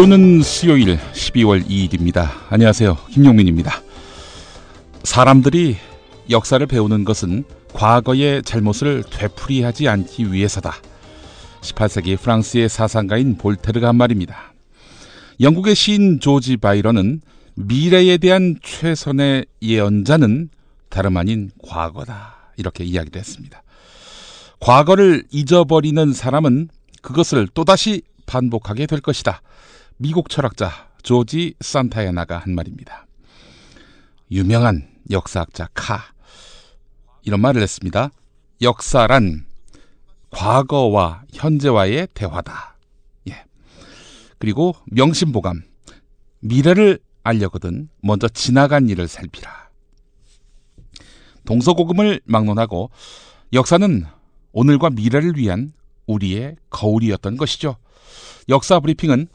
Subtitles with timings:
[0.00, 2.30] 비 오는 수요일 12월 2일입니다.
[2.48, 2.96] 안녕하세요.
[3.10, 3.82] 김용민입니다.
[5.04, 5.76] 사람들이
[6.30, 10.74] 역사를 배우는 것은 과거의 잘못을 되풀이하지 않기 위해서다.
[11.60, 14.54] 18세기 프랑스의 사상가인 볼테르가 한 말입니다.
[15.38, 17.20] 영국의 시인 조지 바이런은
[17.56, 20.48] 미래에 대한 최선의 예언자는
[20.88, 22.52] 다름 아닌 과거다.
[22.56, 23.62] 이렇게 이야기를 했습니다.
[24.60, 26.70] 과거를 잊어버리는 사람은
[27.02, 29.42] 그것을 또다시 반복하게 될 것이다.
[30.02, 30.70] 미국 철학자
[31.02, 33.06] 조지 산타야나가 한 말입니다.
[34.30, 36.00] 유명한 역사학자 카
[37.22, 38.08] 이런 말을 했습니다.
[38.62, 39.44] 역사란
[40.30, 42.78] 과거와 현재와의 대화다.
[43.28, 43.44] 예.
[44.38, 45.64] 그리고 명심보감
[46.38, 49.68] 미래를 알려거든 먼저 지나간 일을 살피라.
[51.44, 52.88] 동서고금을 막론하고
[53.52, 54.06] 역사는
[54.52, 55.74] 오늘과 미래를 위한
[56.06, 57.76] 우리의 거울이었던 것이죠.
[58.48, 59.28] 역사 브리핑은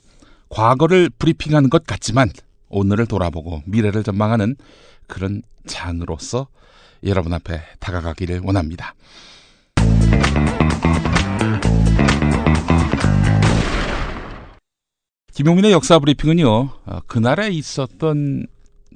[0.50, 2.30] 과거를 브리핑하는 것 같지만
[2.70, 4.56] 오늘을 돌아보고 미래를 전망하는
[5.08, 6.48] 그런 장으로서
[7.04, 8.96] 여러분 앞에 다가가기를 원합니다.
[15.34, 18.48] 김용민의 역사 브리핑은요, 어, 그날에 있었던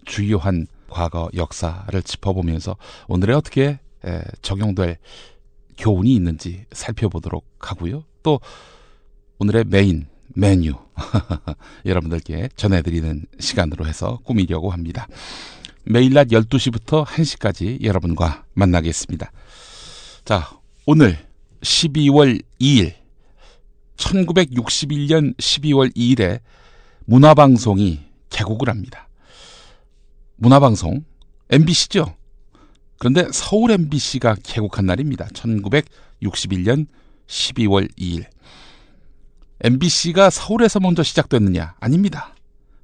[0.05, 2.77] 주요한 과거 역사를 짚어보면서
[3.07, 3.79] 오늘에 어떻게
[4.41, 4.97] 적용될
[5.77, 8.05] 교훈이 있는지 살펴보도록 하고요.
[8.23, 8.39] 또
[9.39, 10.73] 오늘의 메인 메뉴
[11.85, 15.07] 여러분들께 전해드리는 시간으로 해서 꾸미려고 합니다.
[15.85, 19.31] 매일 낮 12시부터 1시까지 여러분과 만나겠습니다.
[20.25, 20.49] 자,
[20.85, 21.17] 오늘
[21.61, 22.93] 12월 2일
[23.97, 26.39] 1961년 12월 2일에
[27.05, 29.09] 문화방송이 개국을 합니다.
[30.37, 31.03] 문화방송
[31.49, 32.15] MBC죠.
[32.97, 35.25] 그런데 서울 MBC가 개국한 날입니다.
[35.27, 36.87] 1961년
[37.27, 38.25] 12월 2일.
[39.61, 41.75] MBC가 서울에서 먼저 시작됐느냐?
[41.79, 42.33] 아닙니다.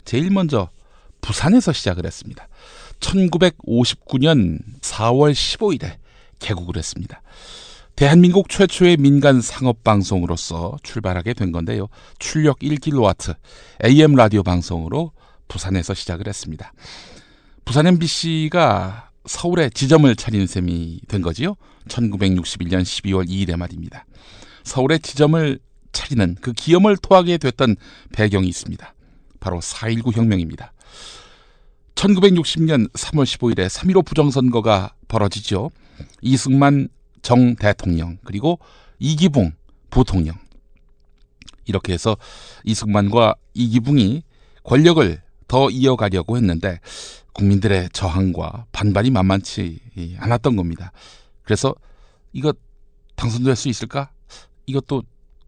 [0.04, 0.70] 제일 먼저
[1.22, 2.48] 부산에서 시작을 했습니다.
[3.00, 5.98] 1959년 4월 15일에
[6.40, 7.22] 개국을 했습니다.
[7.96, 11.88] 대한민국 최초의 민간 상업 방송으로서 출발하게 된 건데요.
[12.20, 13.36] 출력 1kW
[13.86, 15.12] AM 라디오 방송으로
[15.48, 16.74] 부산에서 시작을 했습니다.
[17.64, 21.56] 부산 MBC가 서울에 지점을 차린 셈이 된 거지요.
[21.88, 24.06] 1961년 12월 2일에 말입니다.
[24.64, 25.60] 서울에 지점을
[25.96, 27.78] 차리는 그 기염을 토하게 됐던
[28.14, 28.94] 배경이 있습니다.
[29.40, 30.74] 바로 4.19 혁명입니다.
[31.96, 35.72] 1960년 3월 15일에 3.15 부정선거가 벌어지죠.
[36.22, 36.90] 이승만
[37.22, 38.60] 정 대통령 그리고
[39.00, 39.54] 이기붕
[39.90, 40.36] 부통령
[41.66, 42.18] 이렇게 해서
[42.66, 44.24] 이승만과 이기붕이
[44.64, 46.80] 권력을 더 이어가려고 했는데
[47.34, 49.80] 국민들의 저항과 반발이 만만치
[50.20, 50.92] 않았던 겁니다.
[51.44, 51.74] 그래서
[52.34, 52.54] 이거
[53.16, 54.10] 당선될 수 있을까?
[54.66, 55.04] 이것도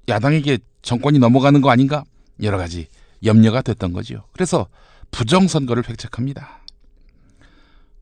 [0.07, 2.03] 야당에게 정권이 넘어가는 거 아닌가?
[2.41, 2.87] 여러 가지
[3.23, 4.23] 염려가 됐던 거지요.
[4.31, 4.67] 그래서
[5.11, 6.63] 부정선거를 획책합니다.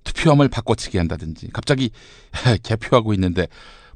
[0.03, 1.91] 투표함을 바꿔치기 한다든지 갑자기
[2.63, 3.47] 개표하고 있는데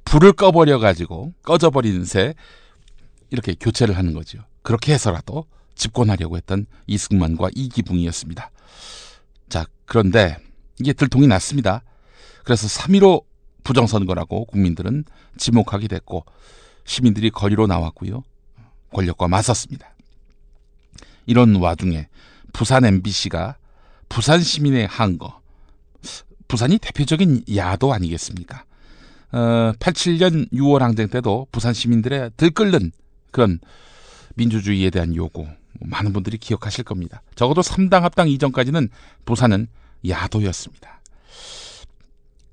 [0.06, 2.34] 불을 꺼버려 가지고 꺼져버리는 새
[3.30, 4.40] 이렇게 교체를 하는 거죠.
[4.64, 5.46] 그렇게 해서라도
[5.76, 8.52] 집권하려고 했던 이승만과 이기붕이었습니다.
[9.50, 10.38] 자, 그런데
[10.80, 11.84] 이게 들통이 났습니다.
[12.44, 13.24] 그래서 3.15
[13.64, 15.06] 부정선거라고 국민들은
[15.38, 16.26] 지목하게 됐고
[16.90, 18.24] 시민들이 거리로 나왔고요.
[18.92, 19.94] 권력과 맞섰습니다.
[21.28, 22.08] 이런 와중에
[22.52, 23.58] 부산 MBC가
[24.10, 25.40] 부산 시민의 한거,
[26.48, 28.66] 부산이 대표적인 야도 아니겠습니까?
[29.32, 32.92] 어, 87년 6월 항쟁 때도 부산 시민들의 들끓는
[33.30, 33.60] 그런
[34.34, 35.46] 민주주의에 대한 요구
[35.80, 37.22] 많은 분들이 기억하실 겁니다.
[37.36, 38.90] 적어도 3당 합당 이전까지는
[39.26, 39.68] 부산은
[40.08, 41.02] 야도였습니다.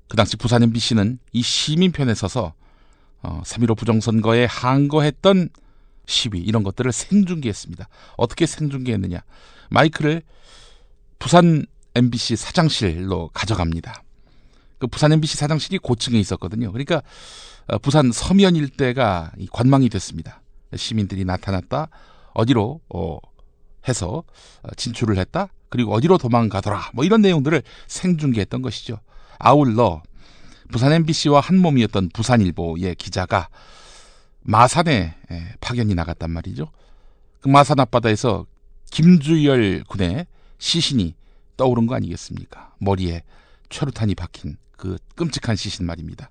[0.07, 2.53] 그 당시 부산 MBC는 이 시민 편에 서서
[3.27, 5.49] 어, 3.15 부정선거에 항거했던
[6.05, 7.89] 시위 이런 것들을 생중계했습니다.
[8.15, 9.21] 어떻게 생중계했느냐?
[9.69, 10.21] 마이크를
[11.19, 14.03] 부산 MBC 사장실로 가져갑니다.
[14.79, 16.71] 그 부산 MBC 사장실이 고층에 있었거든요.
[16.71, 17.03] 그러니까
[17.67, 20.41] 어, 부산 서면 일대가 관망이 됐습니다.
[20.73, 21.89] 시민들이 나타났다.
[22.33, 23.17] 어디로 어,
[23.89, 24.23] 해서
[24.63, 25.49] 어, 진출을 했다.
[25.67, 26.91] 그리고 어디로 도망가더라.
[26.93, 29.01] 뭐 이런 내용들을 생중계했던 것이죠.
[29.37, 30.01] 아울러
[30.71, 33.49] 부산 MBC와 한 몸이었던 부산일보의 기자가
[34.41, 35.15] 마산에
[35.59, 36.71] 파견이 나갔단 말이죠.
[37.41, 38.45] 그 마산 앞바다에서
[38.91, 40.25] 김주열 군의
[40.57, 41.15] 시신이
[41.57, 42.73] 떠오른 거 아니겠습니까?
[42.79, 43.23] 머리에
[43.69, 46.29] 최루탄이 박힌 그 끔찍한 시신 말입니다.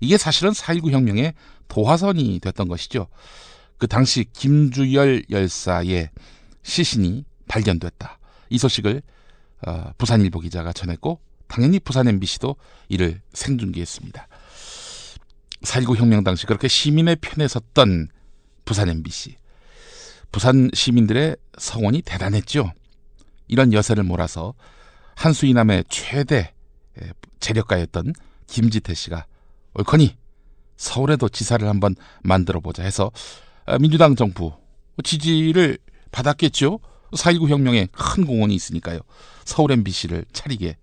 [0.00, 1.34] 이게 사실은 4.19 혁명의
[1.68, 3.08] 도화선이 됐던 것이죠.
[3.78, 6.10] 그 당시 김주열 열사의
[6.62, 8.18] 시신이 발견됐다.
[8.50, 9.02] 이 소식을
[9.66, 12.56] 어, 부산일보 기자가 전했고 당연히 부산 MBC도
[12.88, 14.28] 이를 생중계했습니다.
[15.62, 18.08] 4.19 혁명 당시 그렇게 시민의 편에 섰던
[18.64, 19.36] 부산 MBC.
[20.30, 22.72] 부산 시민들의 성원이 대단했죠.
[23.48, 24.54] 이런 여세를 몰아서
[25.16, 26.52] 한수이남의 최대
[27.40, 28.12] 재력가였던
[28.46, 29.26] 김지태 씨가
[29.74, 30.16] 옳거니
[30.76, 33.10] 서울에도 지사를 한번 만들어 보자 해서
[33.66, 34.52] 아, 민주당 정부
[35.02, 35.78] 지지를
[36.12, 36.80] 받았겠죠.
[37.12, 39.00] 4.19 혁명에 큰 공헌이 있으니까요.
[39.44, 40.76] 서울 MBC를 차리게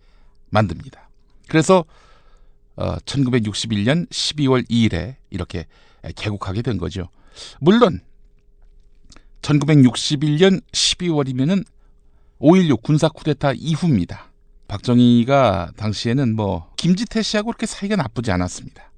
[0.50, 1.10] 만듭니다.
[1.48, 1.86] 그래서
[2.78, 5.66] 1961년 12월 2일에 이렇게
[6.16, 7.10] 개국하게 된 거죠.
[7.60, 8.00] 물론
[9.42, 11.66] 1961년 12월이면은
[12.40, 14.32] 5.16 군사 쿠데타 이후입니다.
[14.68, 18.92] 박정희가 당시에는 뭐 김지태 씨하고 그렇게 사이가 나쁘지 않았습니다.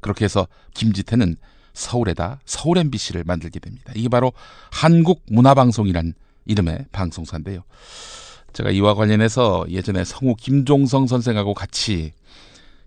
[0.00, 1.36] 그렇게 해서 김지태는
[1.72, 3.92] 서울에다 서울 MBC를 만들게 됩니다.
[3.96, 4.32] 이게 바로
[4.70, 6.14] 한국문화방송이란
[6.46, 7.64] 이름의 방송사인데요.
[8.54, 12.12] 제가 이와 관련해서 예전에 성우 김종성 선생하고 같이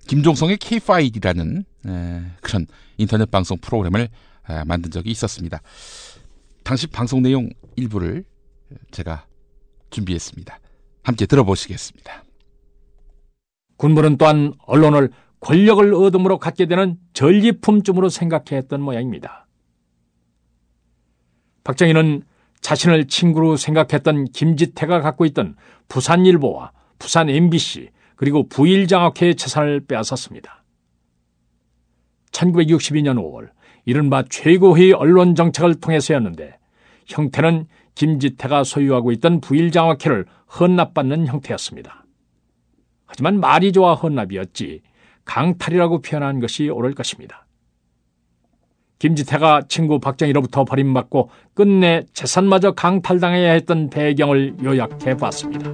[0.08, 1.66] 김종성의 K5D라는
[2.42, 2.66] 그런
[2.98, 4.08] 인터넷 방송 프로그램을
[4.66, 5.62] 만든 적이 있었습니다.
[6.64, 8.24] 당시 방송 내용 일부를
[8.92, 9.26] 제가
[9.90, 10.60] 준비했습니다.
[11.04, 12.24] 함께 들어보시겠습니다.
[13.76, 15.12] 군부는 또한 언론을
[15.42, 19.48] 권력을 얻음으로 갖게 되는 전리품쯤으로 생각했던 모양입니다.
[21.64, 22.24] 박정희는
[22.68, 25.56] 자신을 친구로 생각했던 김지태가 갖고 있던
[25.88, 30.66] 부산일보와 부산 MBC 그리고 부일장학회의 재산을 빼앗았습니다.
[32.34, 33.52] 1962년 5월
[33.86, 36.58] 이른바 최고회의 언론 정책을 통해서였는데
[37.06, 40.26] 형태는 김지태가 소유하고 있던 부일장학회를
[40.60, 42.06] 헌납받는 형태였습니다.
[43.06, 44.82] 하지만 말이 좋아 헌납이었지
[45.24, 47.47] 강탈이라고 표현한 것이 옳을 것입니다.
[49.00, 55.72] 김지태가 친구 박정희로부터 버림받고 끝내 재산마저 강탈당해야 했던 배경을 요약해 봤습니다.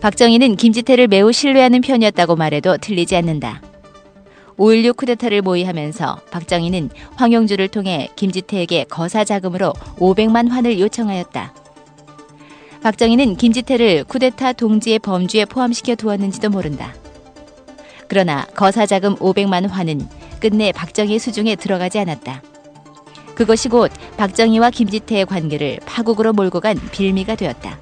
[0.00, 3.60] 박정희는 김지태를 매우 신뢰하는 편이었다고 말해도 틀리지 않는다.
[4.56, 11.54] 5.16 쿠데타를 모의하면서 박정희는 황용주를 통해 김지태에게 거사 자금으로 500만 환을 요청하였다.
[12.82, 16.94] 박정희는 김지태를 쿠데타 동지의 범주에 포함시켜 두었는지도 모른다.
[18.08, 20.08] 그러나 거사 자금 500만 환은
[20.40, 22.42] 끝내 박정희 수중에 들어가지 않았다.
[23.34, 27.78] 그것이 곧 박정희와 김지태의 관계를 파국으로 몰고 간 빌미가 되었다.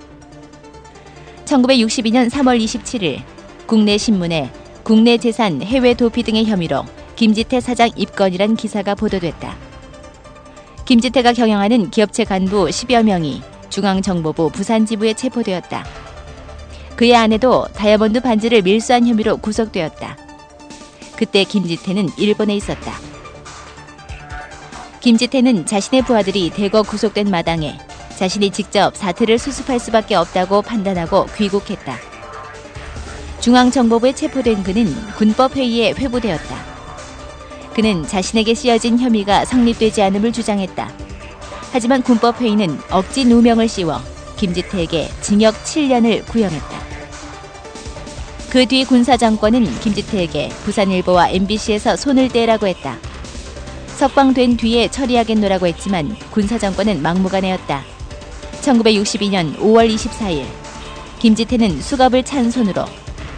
[1.45, 3.23] 1962년 3월 27일
[3.67, 4.51] 국내 신문에
[4.83, 6.85] 국내 재산 해외 도피 등의 혐의로
[7.17, 9.57] 김지태 사장 입건이란 기사가 보도됐다.
[10.85, 15.85] 김지태가 경영하는 기업체 간부 10여 명이 중앙정보부 부산지부에 체포되었다.
[16.97, 20.17] 그의 아내도 다이아몬드 반지를 밀수한 혐의로 구속되었다.
[21.17, 22.93] 그때 김지태는 일본에 있었다.
[25.01, 27.79] 김지태는 자신의 부하들이 대거 구속된 마당에
[28.17, 31.97] 자신이 직접 사태를 수습할 수밖에 없다고 판단하고 귀국했다.
[33.41, 34.87] 중앙정보부에 체포된 그는
[35.17, 36.57] 군법회의에 회부되었다.
[37.75, 40.91] 그는 자신에게 씌어진 혐의가 성립되지 않음을 주장했다.
[41.73, 44.01] 하지만 군법회의는 억지 누명을 씌워
[44.37, 46.85] 김지태에게 징역 7년을 구형했다.
[48.51, 52.97] 그 뒤 군사정권은 김지태에게 부산일보와 MBC에서 손을 떼라고 했다.
[53.97, 57.83] 석방된 뒤에 처리하겠노라고 했지만 군사정권은 막무가내였다.
[58.61, 60.45] 1962년 5월 24일
[61.19, 62.85] 김지태는 수갑을 찬 손으로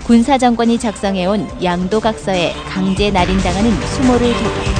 [0.05, 4.76] 군사정권이 작성해온 양도각서에 강제 날인당하는 수모를 겪었다.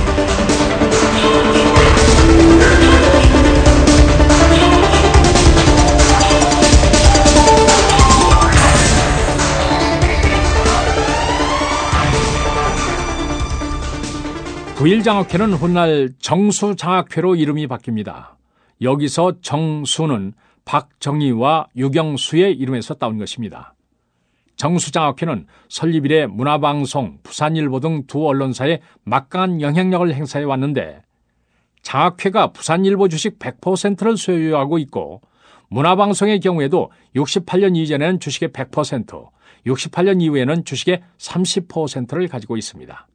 [14.77, 18.35] 부일장학회는 훗날 정수장학회로 이름이 바뀝니다.
[18.83, 20.35] 여기서 정수는
[20.67, 23.75] 박정희와 유경수의 이름에서 따온 것입니다.
[24.57, 31.01] 정수장학회는 설립 이래 문화방송, 부산일보 등 두 언론사에 막강한 영향력을 행사해 왔는데
[31.81, 35.23] 장학회가 부산일보 주식 100%를 소유하고 있고
[35.69, 39.31] 문화방송의 경우에도 68년 이전에는 주식의 100%,
[39.67, 43.09] 68년 이후에는 주식의 30%를 가지고 있습니다.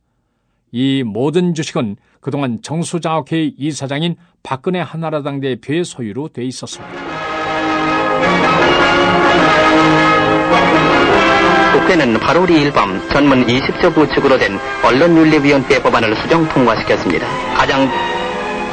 [0.71, 7.21] 이 모든 주식은 그동안 정수장학회 이사장인 박근혜 한나라당 대표의 소유로 돼 있었습니다.
[11.73, 17.27] 국회는 8월 2일 밤 전문 20조 구축으로 된 언론윤리위원회 법안을 수정 통과시켰습니다.
[17.55, 17.89] 가장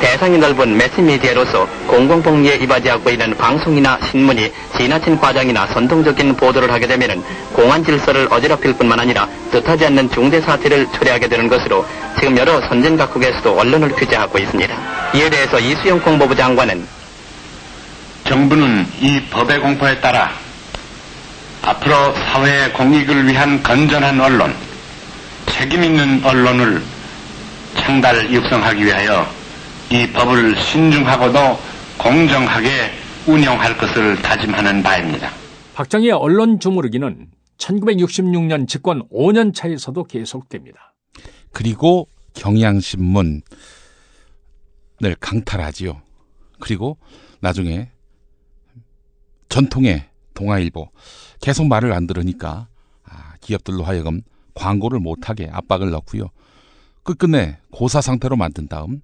[0.00, 7.84] 대상이 넓은 매스미디어로서 공공복리에 이바지하고 있는 방송이나 신문이 지나친 과장이나 선동적인 보도를 하게 되면 공안
[7.84, 11.84] 질서를 어지럽힐 뿐만 아니라 뜻하지 않는 중대 사태를 초래하게 되는 것으로
[12.18, 14.76] 지금 여러 선진 각국에서도 언론을 규제하고 있습니다.
[15.14, 16.86] 이에 대해서 이수영 공보부 장관은
[18.24, 20.30] 정부는 이 법의 공포에 따라
[21.62, 24.54] 앞으로 사회의 공익을 위한 건전한 언론,
[25.46, 26.82] 책임 있는 언론을
[27.76, 29.37] 창달 육성하기 위하여
[29.90, 31.38] 이 법을 신중하고도
[31.98, 32.90] 공정하게
[33.26, 35.30] 운영할 것을 다짐하는 바입니다.
[35.74, 40.94] 박정희의 언론 주무르기는 1966년 집권 5년 차에서도 계속됩니다.
[41.52, 43.42] 그리고 경향신문을
[45.20, 46.02] 강탈하지요.
[46.60, 46.98] 그리고
[47.40, 47.90] 나중에
[49.48, 50.04] 전통의
[50.34, 50.90] 동아일보
[51.40, 52.68] 계속 말을 안 들으니까
[53.04, 54.20] 아, 기업들로 하여금
[54.52, 56.28] 광고를 못하게 압박을 넣고요.
[57.04, 59.00] 끝끝내 고사 상태로 만든 다음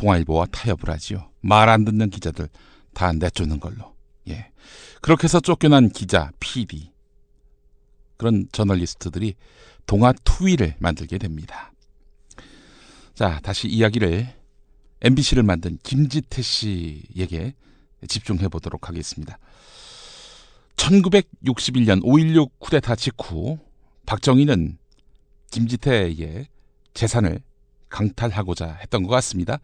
[0.00, 1.30] 동아일보와 타협을 하지요.
[1.42, 2.48] 말 안 듣는 기자들
[2.94, 3.94] 다 내쫓는 걸로.
[4.28, 4.50] 예.
[5.02, 6.90] 그렇게 해서 쫓겨난 기자, PD
[8.16, 9.34] 그런 저널리스트들이
[9.86, 11.72] 동아 투위를 만들게 됩니다.
[13.14, 14.34] 자, 다시 이야기를
[15.02, 17.54] MBC를 만든 김지태 씨에게
[18.08, 19.38] 집중해 보도록 하겠습니다.
[20.76, 23.58] 1961년 5.16 쿠데타 직후
[24.06, 24.78] 박정희는
[25.50, 26.46] 김지태의
[26.94, 27.40] 재산을
[27.90, 29.58] 강탈하고자 했던 것 같습니다.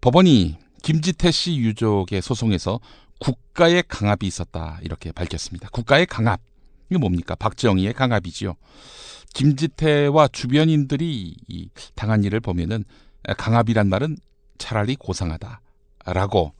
[0.00, 2.80] 법원이 김지태 씨 유족의 소송에서
[3.18, 5.68] 국가의 강압이 있었다 이렇게 밝혔습니다.
[5.70, 6.40] 국가의 강압
[6.90, 7.34] 이게 뭡니까?
[7.34, 8.54] 박정희의 강압이지요.
[9.34, 11.36] 김지태와 주변인들이
[11.94, 12.84] 당한 일을 보면은
[13.36, 14.16] 강압이란 말은
[14.56, 16.52] 차라리 고상하다라고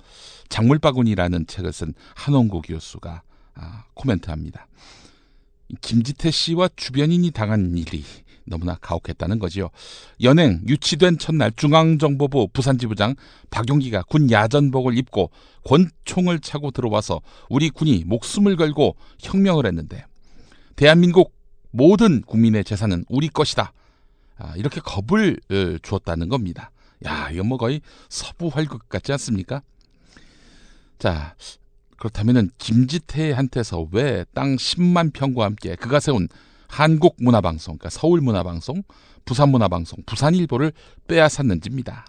[0.49, 3.23] 작물바구니라는 책을 쓴 한원구 교수가
[3.55, 4.69] 아, 코멘트합니다.
[5.81, 8.05] 김지태 씨와 주변인이 당한 일이
[8.49, 9.71] 너무나 가혹했다는 거지요.
[10.23, 13.15] 연행 유치된 첫날 중앙정보부 부산지부장
[13.51, 15.31] 박용기가 군 야전복을 입고
[15.65, 20.05] 권총을 차고 들어와서 우리 군이 목숨을 걸고 혁명을 했는데
[20.77, 21.35] 대한민국
[21.71, 23.73] 모든 국민의 재산은 우리 것이다.
[24.39, 26.71] 아, 이렇게 겁을 어, 주었다는 겁니다.
[27.05, 29.63] 야, 이건 뭐 거의 서부 활극 같지 않습니까?
[30.99, 31.35] 자,
[31.97, 36.29] 그렇다면은 김지태한테서 왜 땅 10만 평과 함께 그가 세운
[36.69, 38.83] 한국문화방송, 그러니까 서울문화방송,
[39.25, 40.73] 부산문화방송, 부산일보를
[41.09, 42.07] 빼앗았는지입니다.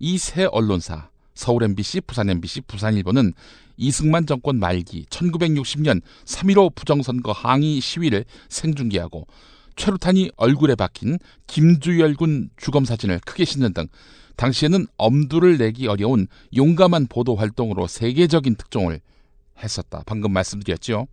[0.00, 3.32] 이 세 언론사, 서울 MBC, 부산 MBC, 부산일보는
[3.76, 9.26] 이승만 정권 말기 1960년 3.15 부정선거 항의 시위를 생중계하고
[9.76, 13.86] 최루탄이 얼굴에 박힌 김주열 군 주검 사진을 크게 싣는 등
[14.36, 19.00] 당시에는 엄두를 내기 어려운 용감한 보도 활동으로 세계적인 특종을
[19.62, 20.02] 했었다.
[20.06, 21.06] 방금 말씀드렸죠.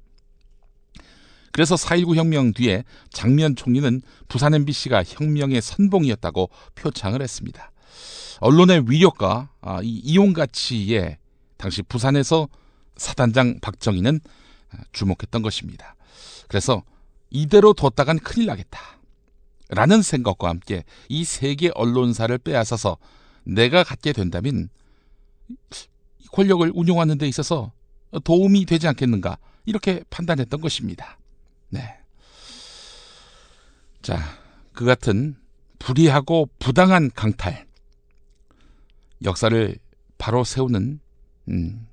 [1.55, 7.71] 그래서 4.19 혁명 뒤에 장면 총리는 부산 MBC가 혁명의 선봉이었다고 표창을 했습니다.
[8.41, 11.17] 언론의 위력과 아, 이 이용 가치에
[11.55, 12.49] 당시 부산에서
[12.97, 14.19] 사단장 박정희는
[14.71, 15.95] 아, 주목했던 것입니다.
[16.49, 16.83] 그래서
[17.29, 18.99] 이대로 뒀다간 큰일 나겠다.
[19.69, 22.97] 라는 생각과 함께 이 세계 언론사를 빼앗아서
[23.45, 24.67] 내가 갖게 된다면
[26.33, 27.71] 권력을 운용하는 데 있어서
[28.25, 31.17] 도움이 되지 않겠는가 이렇게 판단했던 것입니다.
[31.69, 31.97] 네.
[34.01, 34.19] 자,
[34.73, 35.35] 그 같은
[35.79, 37.65] 불의하고 부당한 강탈
[39.23, 39.77] 역사를
[40.17, 40.99] 바로 세우는
[41.49, 41.87] 음,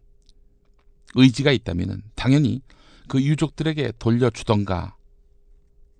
[1.14, 2.62] 의지가 있다면 당연히
[3.09, 4.97] 그 유족들에게 돌려주던가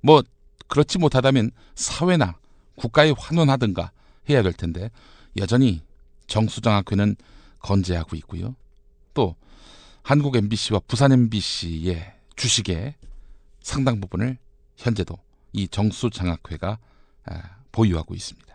[0.01, 0.23] 뭐
[0.69, 2.39] 그렇지 못하다면 사회나
[2.77, 3.93] 국가에 환원하든가
[4.29, 4.91] 해야 될 텐데
[5.37, 5.83] 여전히
[6.27, 7.17] 정수장학회는
[7.59, 8.57] 건재하고 있고요.
[9.15, 9.37] 또
[10.03, 12.95] 한국 MBC와 부산 MBC의 주식의
[13.63, 14.39] 상당 부분을
[14.77, 15.17] 현재도
[15.53, 16.79] 이 정수장학회가
[17.27, 18.53] 아, 보유하고 있습니다.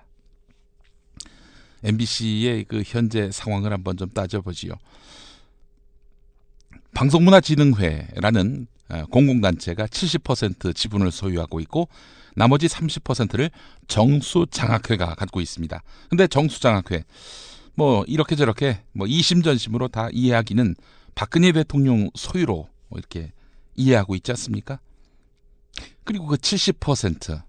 [1.84, 4.74] MBC의 그 현재 상황을 한번 좀 따져보지요.
[6.94, 11.90] 방송문화진흥회라는 아, 공공단체가 70% 지분을 소유하고 있고
[12.36, 13.50] 나머지 30%를
[13.88, 15.82] 정수장학회가 갖고 있습니다.
[16.10, 17.04] 근데 정수장학회
[17.76, 20.76] 뭐 이렇게 저렇게 뭐 이심전심으로 다 이해하기는
[21.16, 23.32] 박근혜 대통령 소유로 뭐 이렇게
[23.76, 24.80] 이해하고 있지 않습니까?
[26.04, 27.44] 그리고 그 70%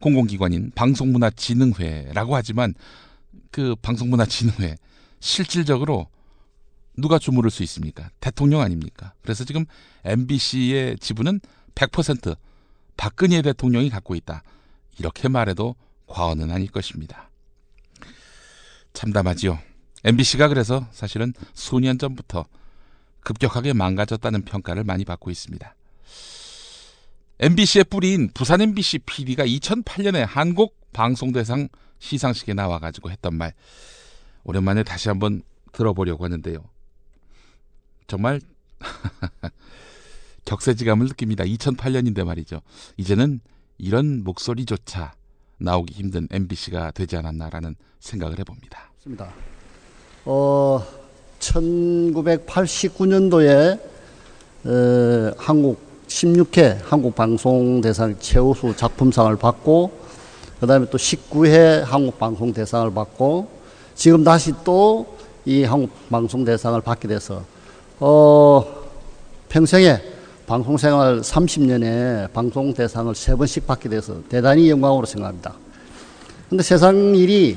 [0.00, 2.74] 공공기관인 방송문화진흥회라고 하지만
[3.50, 4.76] 그 방송문화진흥회
[5.20, 6.08] 실질적으로
[6.96, 8.10] 누가 주무를 수 있습니까?
[8.20, 9.12] 대통령 아닙니까?
[9.22, 9.64] 그래서 지금
[10.04, 11.40] MBC의 지분은
[11.74, 12.36] 100%
[12.96, 14.42] 박근혜 대통령이 갖고 있다.
[14.98, 17.30] 이렇게 말해도 과언은 아닐 것입니다.
[18.94, 19.58] 참담하지요.
[20.04, 22.46] MBC가 그래서 사실은 수년 전부터
[23.20, 25.75] 급격하게 망가졌다는 평가를 많이 받고 있습니다.
[27.38, 33.52] MBC의 뿌리인 부산 MBC PD가 2008년에 한국 방송대상 시상식에 나와가지고 했던 말
[34.44, 36.64] 오랜만에 다시 한번 들어보려고 하는데요.
[38.06, 38.40] 정말
[40.46, 41.44] 격세지감을 느낍니다.
[41.44, 42.62] 2008년인데 말이죠.
[42.96, 43.40] 이제는
[43.76, 45.12] 이런 목소리조차
[45.58, 48.92] 나오기 힘든 MBC가 되지 않았나라는 생각을 해봅니다.
[48.94, 49.30] 맞습니다.
[50.24, 50.82] 어,
[51.40, 53.78] 1989년도에
[54.66, 55.85] 에, 한국
[56.16, 59.90] 16회 한국방송대상 최우수 작품상을 받고
[60.60, 63.48] 그 다음에 또 19회 한국 방송 대상을 받고
[63.94, 67.44] 지금 다시 또 이 한국 방송 대상을 받게 돼서
[68.00, 68.64] 어
[69.48, 70.02] 평생에
[70.44, 75.54] 방송 생활 30년에 방송 대상을 세 번씩 받게 돼서 대단히 영광으로 생각합니다.
[76.48, 77.56] 근데 세상 일이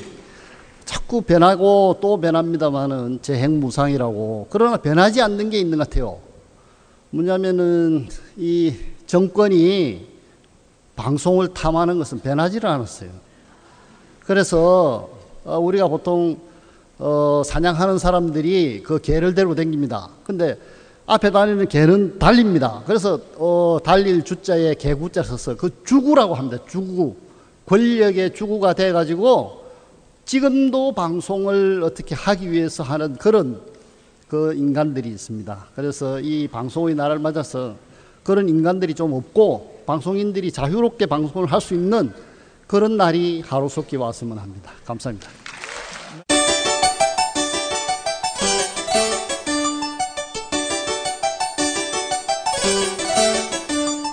[0.86, 6.20] 자꾸 변하고 또 변합니다만은 재행무상이라고 그러나 변하지 않는 게 있는 것 같아요.
[7.12, 8.74] 뭐냐면은 이
[9.08, 10.08] 정권이
[10.96, 13.10] 방송을 탐하는 것은 변하지를 않았어요.
[14.22, 15.10] 그래서
[15.44, 16.38] 어, 우리가 보통
[17.00, 20.10] 어, 사냥하는 사람들이 그 개를 데리고 댕깁니다.
[20.24, 20.58] 근데
[21.08, 22.84] 앞에 다니는 개는 달립니다.
[22.86, 26.64] 그래서 어, 달릴 주자에 개구자 써서 그 주구라고 합니다.
[26.68, 27.16] 주구.
[27.66, 29.64] 권력의 주구가 돼가지고
[30.26, 33.62] 지금도 방송을 어떻게 하기 위해서 하는 그런
[34.30, 35.66] 그 인간들이 있습니다.
[35.76, 37.76] 그래서 이 방송의 날을 맞아서
[38.24, 42.12] 그런 인간들이 좀 없고 방송인들이 자유롭게 방송을 할 수 있는
[42.68, 44.72] 그런 날이 하루속히 왔으면 합니다.
[44.86, 45.28] 감사합니다.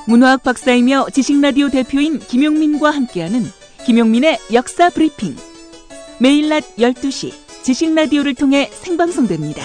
[0.07, 3.43] 문화학 박사이며 지식라디오 대표인 김용민과 함께하는
[3.85, 5.37] 김용민의 역사 브리핑.
[6.21, 7.33] 매일 낮 12시
[7.63, 9.63] 지식라디오를 통해 생방송됩니다.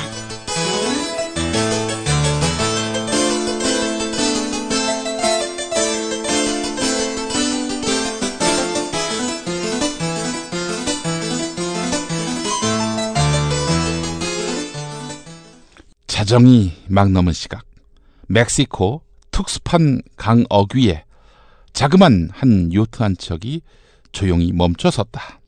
[16.32, 17.66] 정이 막 넘은 시각
[18.28, 21.04] 멕시코 특수판 강 어귀에
[21.74, 23.62] 자그만 한 요트 한 척이
[24.14, 25.42] 조용히 멈춰 섰다.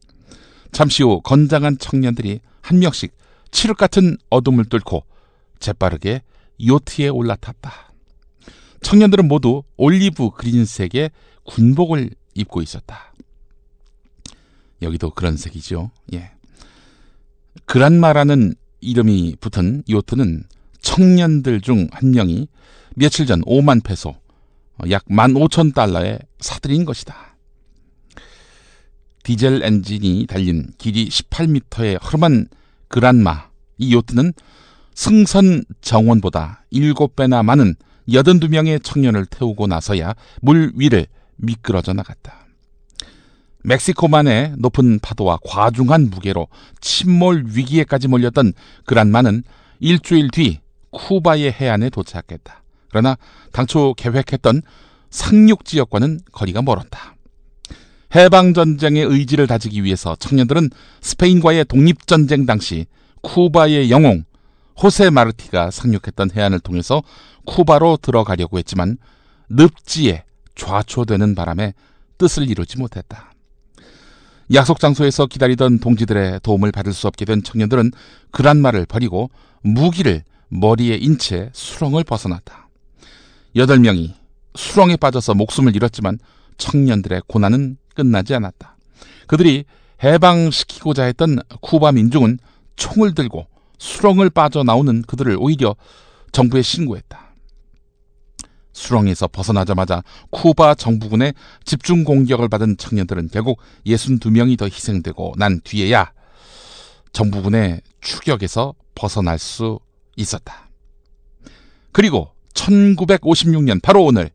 [0.73, 3.15] 잠시 후 건장한 청년들이 한 명씩
[3.51, 5.05] 칠흑 같은 어둠을 뚫고
[5.61, 6.21] 재빠르게
[6.61, 7.93] 요트에 올라탔다.
[8.81, 11.11] 청년들은 모두 올리브 그린색의
[11.45, 13.13] 군복을 입고 있었다.
[14.81, 15.91] 여기도 그런 색이죠.
[16.11, 16.33] 예.
[17.67, 20.43] 그란마라는 이름이 붙은 요트는
[20.83, 22.47] 청년들 중 한 명이
[22.95, 27.35] 며칠 전 5만 페소, 어, 약 15,000달러에 사들인 것이다.
[29.23, 32.47] 디젤 엔진이 달린 길이 18m의 허름한
[32.89, 34.33] 그란마, 이 요트는
[34.93, 37.75] 승선 정원보다 7배나 많은
[38.07, 42.45] 82명의 청년을 태우고 나서야 물 위를 미끄러져 나갔다.
[43.63, 46.47] 멕시코만의 높은 파도와 과중한 무게로
[46.81, 48.51] 침몰 위기에까지 몰렸던
[48.85, 49.43] 그란마는
[49.79, 50.59] 일주일 뒤
[50.93, 52.63] 쿠바의 해안에 도착했다.
[52.89, 53.17] 그러나
[53.51, 54.61] 당초 계획했던
[55.09, 57.15] 상륙 지역과는 거리가 멀었다.
[58.15, 60.69] 해방전쟁의 의지를 다지기 위해서 청년들은
[61.01, 62.85] 스페인과의 독립전쟁 당시
[63.21, 64.23] 쿠바의 영웅
[64.81, 67.01] 호세 마르티가 상륙했던 해안을 통해서
[67.45, 68.97] 쿠바로 들어가려고 했지만
[69.49, 70.23] 늪지에
[70.55, 71.73] 좌초되는 바람에
[72.17, 73.31] 뜻을 이루지 못했다.
[74.53, 77.91] 약속 장소에서 기다리던 동지들의 도움을 받을 수 없게 된 청년들은
[78.31, 79.29] 그란 말을 버리고
[79.61, 82.69] 무기를 머리에 인채 수렁을 벗어났다.
[83.55, 84.15] 여덟 명이
[84.55, 86.19] 수렁에 빠져서 목숨을 잃었지만
[86.57, 88.75] 청년들의 고난은 끝나지 않았다.
[89.27, 89.65] 그들이
[90.03, 92.39] 해방시키고자 했던 쿠바 민중은
[92.75, 95.75] 총을 들고 수렁을 빠져나오는 그들을 오히려
[96.31, 97.23] 정부에 신고했다.
[98.73, 106.11] 수렁에서 벗어나자마자 쿠바 정부군의 집중 공격을 받은 청년들은 결국 62명이 더 희생되고 난 뒤에야
[107.13, 109.79] 정부군의 추격에서 벗어날 수
[110.15, 110.69] 있었다.
[111.91, 114.29] 그리고 1956년 바로 오늘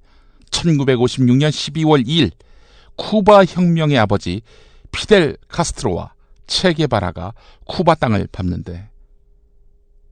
[0.50, 2.30] 1956년 12월 2일
[2.96, 4.42] 쿠바 혁명의 아버지
[4.90, 6.14] 피델 카스트로와
[6.46, 7.34] 체게바라가
[7.66, 8.88] 쿠바 땅을 밟는데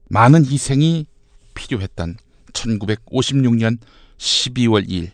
[0.08, 1.06] 많은 희생이
[1.54, 2.16] 필요했던
[2.52, 3.78] 1956년
[4.18, 5.10] 12월 2일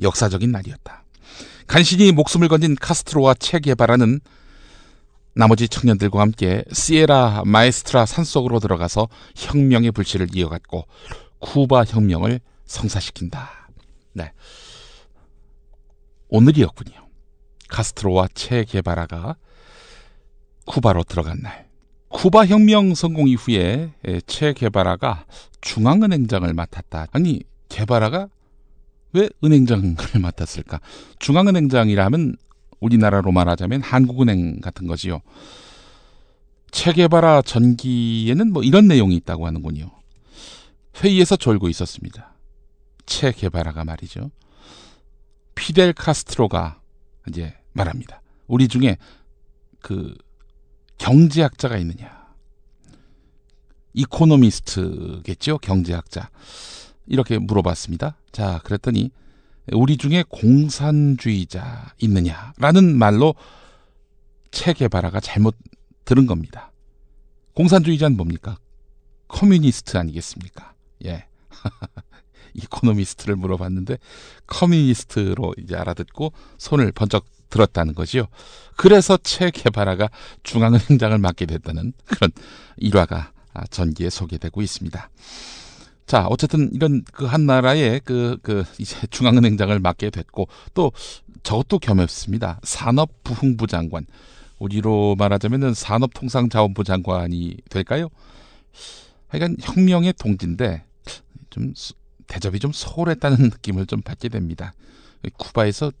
[0.00, 1.04] 역사적인 날이었다.
[1.66, 4.20] 간신히 목숨을 건진 카스트로와 체게바라는
[5.40, 10.86] 나머지 청년들과 함께 시에라 마에스트라 산속으로 들어가서 혁명의 불씨를 이어갔고
[11.38, 13.48] 쿠바 혁명을 성사시킨다.
[14.12, 14.32] 네.
[16.28, 17.08] 오늘이었군요.
[17.70, 19.36] 카스트로와 체 게바라가
[20.66, 21.70] 쿠바로 들어간 날.
[22.10, 23.92] 쿠바 혁명 성공 이후에
[24.26, 25.24] 체 게바라가
[25.62, 27.06] 중앙은행장을 맡았다.
[27.12, 28.28] 아니, 게바라가
[29.14, 30.80] 왜 은행장을 맡았을까?
[31.18, 32.36] 중앙은행장이라면
[32.80, 35.20] 우리나라로 말하자면 한국은행 같은 거지요.
[36.70, 39.90] 체게바라 전기에는 뭐 이런 내용이 있다고 하는군요.
[41.02, 42.34] 회의에서 졸고 있었습니다.
[43.06, 44.30] 체 게바라가 말이죠.
[45.54, 46.80] 피델 카스트로가
[47.28, 48.22] 이제 말합니다.
[48.46, 48.96] 우리 중에
[49.80, 50.14] 그
[50.98, 52.20] 경제학자가 있느냐.
[53.92, 55.58] 이코노미스트겠죠?
[55.58, 56.30] 경제학자.
[57.06, 58.16] 이렇게 물어봤습니다.
[58.30, 59.10] 자, 그랬더니
[59.72, 63.34] 우리 중에 공산주의자 있느냐라는 말로
[64.50, 65.56] 체 게바라가 잘못
[66.04, 66.72] 들은 겁니다.
[67.54, 68.58] 공산주의자는 뭡니까?
[69.28, 70.74] communist 아니겠습니까?
[71.04, 71.26] 예.
[72.54, 73.98] economist를 물어봤는데
[74.46, 78.26] communist로 이제 알아듣고 손을 번쩍 들었다는 거지요.
[78.76, 80.08] 그래서 체 게바라가
[80.42, 82.30] 중앙은행장을 맡게 됐다는 그런
[82.76, 83.32] 일화가
[83.70, 85.10] 전기에 소개되고 있습니다.
[86.10, 90.90] 자, 어쨌든 이런 그 한 나라의 그, 그, 이제 중앙은행장을 맡게 됐고, 또
[91.44, 92.58] 저것도 겸했습니다.
[92.64, 94.06] 산업부흥부 장관.
[94.58, 98.08] 우리로 말하자면은 산업통상자원부 장관이 될까요?
[99.28, 100.82] 하여간 혁명의 동지인데,
[101.48, 101.74] 좀
[102.26, 104.72] 대접이 좀 소홀했다는 느낌을 좀 받게 됩니다.
[105.38, 105.92] 쿠바에서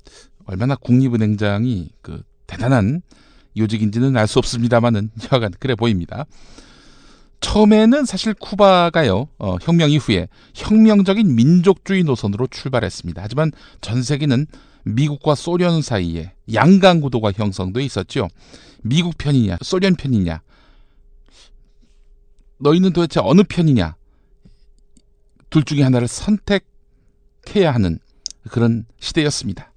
[0.44, 3.02] 얼마나 국립은행장이 그 대단한
[3.56, 6.26] 요직인지는 알 수 없습니다만은 여하간 그래 보입니다.
[7.40, 13.22] 처음에는 사실 쿠바가요, 어, 혁명 이후에 혁명적인 민족주의 노선으로 출발했습니다.
[13.22, 13.50] 하지만
[13.80, 14.46] 전 세계는
[14.84, 18.28] 미국과 소련 사이에 양강 구도가 형성돼 있었죠.
[18.82, 20.42] 미국 편이냐, 소련 편이냐,
[22.58, 23.96] 너희는 도대체 어느 편이냐,
[25.48, 27.98] 둘 중에 하나를 선택해야 하는
[28.50, 29.72] 그런 시대였습니다.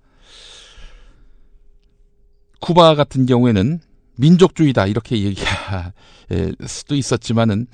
[2.59, 3.81] 쿠바 같은 경우에는
[4.15, 5.93] 민족주의다 이렇게 얘기할
[6.67, 7.67] 수도 있었지만은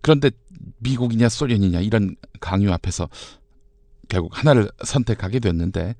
[0.00, 0.30] 그런데
[0.78, 3.08] 미국이냐 소련이냐 이런 강요 앞에서
[4.08, 5.96] 결국 하나를 선택하게 됐는데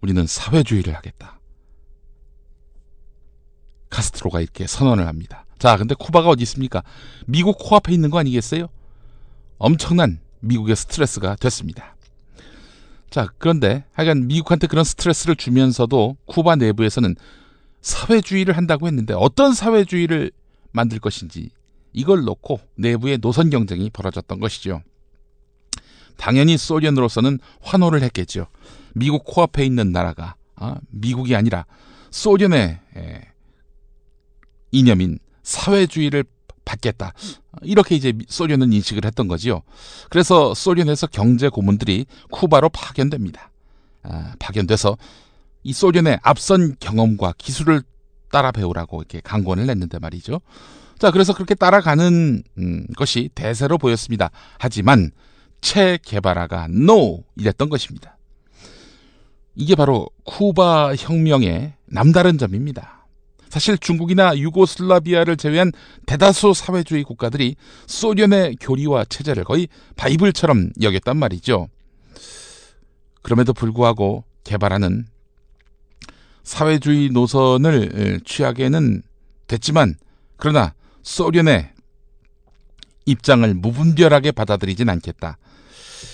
[0.00, 1.38] 우리는 사회주의를 하겠다.
[3.90, 5.44] 카스트로가 이렇게 선언을 합니다.
[5.58, 6.82] 자, 근데 쿠바가 어디 있습니까?
[7.26, 8.68] 미국 코앞에 있는 거 아니겠어요?
[9.58, 11.96] 엄청난 미국의 스트레스가 됐습니다.
[13.10, 17.16] 자, 그런데 하여간 미국한테 그런 스트레스를 주면서도 쿠바 내부에서는
[17.80, 20.30] 사회주의를 한다고 했는데 어떤 사회주의를
[20.72, 21.50] 만들 것인지
[21.92, 24.82] 이걸 놓고 내부의 노선 경쟁이 벌어졌던 것이죠.
[26.16, 28.46] 당연히 소련으로서는 환호를 했겠죠.
[28.94, 31.64] 미국 코앞에 있는 나라가 아, 미국이 아니라
[32.10, 33.22] 소련의 에,
[34.70, 36.24] 이념인 사회주의를
[36.64, 37.14] 받겠다.
[37.62, 39.62] 이렇게 이제 소련은 인식을 했던 거지요.
[40.10, 43.50] 그래서 소련에서 경제 고문들이 쿠바로 파견됩니다.
[44.02, 44.96] 아, 파견돼서
[45.62, 47.82] 이 소련의 앞선 경험과 기술을
[48.30, 50.40] 따라 배우라고 이렇게 강권을 했는데 말이죠.
[50.98, 54.30] 자, 그래서 그렇게 따라가는 음, 것이 대세로 보였습니다.
[54.58, 55.10] 하지만
[55.60, 58.16] 체 게바라가 No 이랬던 것입니다.
[59.54, 63.06] 이게 바로 쿠바 혁명의 남다른 점입니다.
[63.48, 65.72] 사실 중국이나 유고슬라비아를 제외한
[66.06, 71.68] 대다수 사회주의 국가들이 소련의 교리와 체제를 거의 바이블처럼 여겼단 말이죠.
[73.22, 75.06] 그럼에도 불구하고 게바라는
[76.50, 79.02] 사회주의 노선을 취하게는
[79.46, 79.94] 됐지만
[80.36, 81.70] 그러나 소련의
[83.06, 85.38] 입장을 무분별하게 받아들이진 않겠다.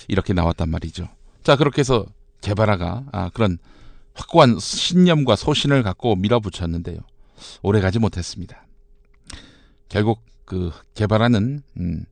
[0.07, 1.09] 이렇게 나왔단 말이죠.
[1.41, 2.05] 자, 그렇게 해서
[2.41, 3.57] 개발아가 아, 그런
[4.13, 6.99] 확고한 신념과 소신을 갖고 밀어붙였는데요.
[7.63, 8.63] 오래 가지 못했습니다.
[9.89, 12.05] 결국 그 개발하는 음,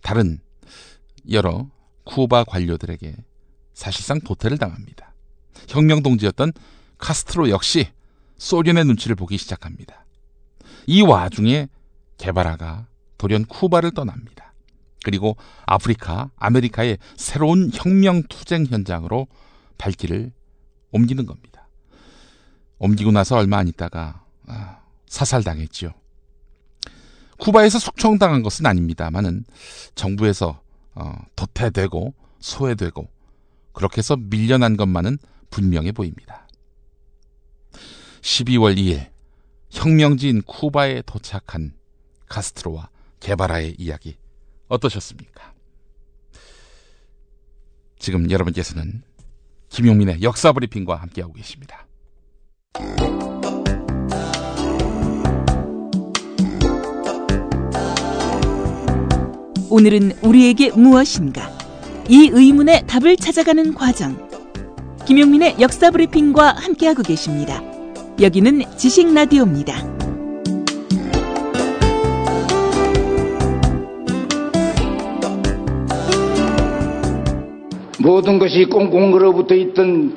[0.00, 0.40] 다른
[1.30, 1.68] 여러
[2.04, 3.16] 쿠바 관료들에게
[3.74, 5.12] 사실상 도태를 당합니다.
[5.68, 6.52] 혁명 동지였던
[6.98, 7.88] 카스트로 역시
[8.38, 10.04] 소련의 눈치를 보기 시작합니다.
[10.86, 11.68] 이 와중에
[12.18, 12.86] 개발아가
[13.18, 14.52] 돌연 쿠바를 떠납니다.
[15.04, 19.26] 그리고 아프리카, 아메리카의 새로운 혁명 투쟁 현장으로
[19.78, 20.32] 발길을
[20.90, 21.68] 옮기는 겁니다.
[22.78, 25.92] 옮기고 나서 얼마 안 있다가 아, 사살당했지요.
[27.38, 29.44] 쿠바에서 숙청당한 것은 아닙니다만은
[29.94, 30.60] 정부에서
[30.94, 33.08] 어, 도태되고 소외되고
[33.72, 35.18] 그렇게 해서 밀려난 것만은
[35.50, 36.45] 분명해 보입니다.
[38.26, 39.06] 12월 2일
[39.70, 41.74] 혁명지인 쿠바에 도착한
[42.28, 44.16] 카스트로와 게바라의 이야기
[44.66, 45.54] 어떠셨습니까?
[47.98, 49.02] 지금 여러분께서는
[49.68, 51.86] 김용민의 역사 브리핑과 함께하고 계십니다.
[59.70, 61.50] 오늘은 우리에게 무엇인가?
[62.08, 64.26] 이 의문의 답을 찾아가는 과정.
[65.06, 67.75] 김용민의 역사 브리핑과 함께하고 계십니다.
[68.18, 69.74] 여기는 지식 라디오입니다.
[77.98, 80.16] 모든 것이 꽁꽁 얼어붙어 있던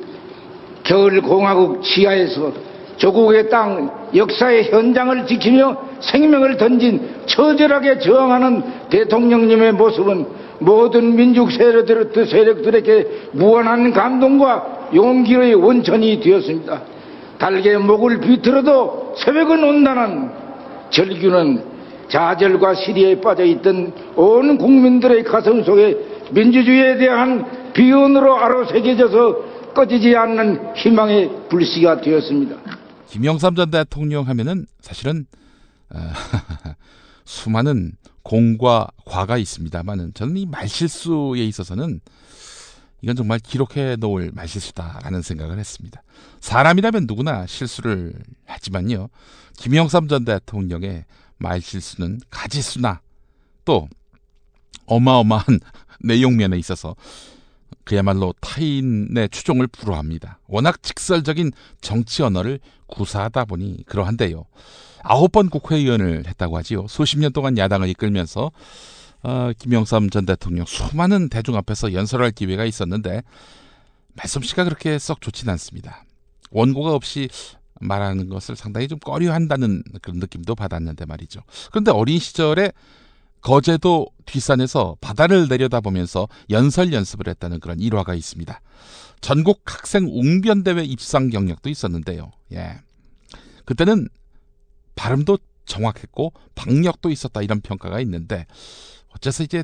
[0.84, 2.54] 겨울 공화국 지하에서
[2.96, 10.26] 조국의 땅 역사의 현장을 지키며 생명을 던진 처절하게 저항하는 대통령님의 모습은
[10.60, 16.99] 모든 민족 세력들, 세력들에게 무한한 감동과 용기의 원천이 되었습니다.
[17.40, 20.30] 달게 목을 비틀어도 새벽은 온다는
[20.92, 21.64] 절규는
[22.10, 25.96] 좌절과 시리에 빠져 있던 온 국민들의 가슴 속에
[26.32, 32.56] 민주주의에 대한 비운으로 아로 새겨져서 꺼지지 않는 희망의 불씨가 되었습니다.
[33.08, 35.26] 김영삼 전 대통령 하면은 사실은
[35.92, 35.98] 어,
[37.26, 42.02] 수많은 공과 과가 있습니다만은 저는 이 말실수에 있어서는
[43.02, 46.02] 이건 정말 기록해 놓을 말실수다라는 생각을 했습니다.
[46.42, 48.14] 사람이라면 누구나 실수를
[48.46, 49.10] 하지만요.
[49.58, 51.06] 김영삼 전 대통령의
[51.38, 53.02] 말실수는 가지수나
[53.66, 53.88] 또
[54.86, 55.60] 어마어마한
[56.02, 56.96] 내용면에 있어서
[57.84, 60.40] 그야말로 타인의 추종을 불허합니다.
[60.48, 64.46] 워낙 직설적인 정치 언어를 구사하다 보니 그러한데요.
[65.02, 66.88] 아홉 번 국회의원을 했다고 하지요.
[66.88, 68.52] 수십 년 동안 야당을 이끌면서
[69.24, 73.24] 어, 김영삼 전 대통령 수많은 대중 앞에서 연설할 기회가 있었는데
[74.14, 76.06] 말솜씨가 그렇게 썩 좋진 않습니다.
[76.52, 77.30] 원고가 없이
[77.82, 81.42] 말하는 것을 상당히 좀 꺼려한다는 그런 느낌도 받았는데 말이죠.
[81.72, 82.72] 그런데 어린 시절에
[83.42, 88.60] 거제도 뒷산에서 바다를 내려다보면서 연설 연습을 했다는 그런 일화가 있습니다.
[89.22, 92.32] 전국 학생 웅변대회 입상 경력도 있었는데요.
[92.54, 92.80] 예.
[93.66, 94.10] 그때는
[94.96, 98.46] 발음도 정확했고 박력도 있었다 이런 평가가 있는데
[99.16, 99.64] 어째서 이제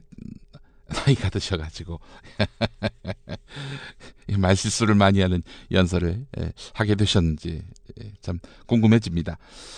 [0.88, 2.00] 나이가 드셔가지고
[4.38, 7.64] 말실수를 많이 하는 연설을 예, 하게 되셨는지
[8.02, 9.38] 예, 참 궁금해집니다.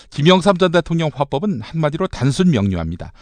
[0.10, 3.14] 김영삼 전 대통령 화법은 한마디로 단순 명료합니다.